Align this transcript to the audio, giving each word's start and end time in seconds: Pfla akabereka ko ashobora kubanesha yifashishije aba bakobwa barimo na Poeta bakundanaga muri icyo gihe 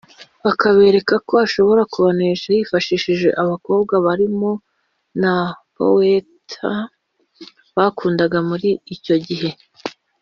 Pfla 0.39 0.47
akabereka 0.53 1.15
ko 1.27 1.33
ashobora 1.45 1.81
kubanesha 1.93 2.47
yifashishije 2.57 3.27
aba 3.39 3.47
bakobwa 3.51 3.93
barimo 4.05 4.51
na 5.21 5.33
Poeta 5.75 6.69
bakundanaga 7.75 8.39
muri 8.49 8.69
icyo 8.95 9.15
gihe 9.27 9.49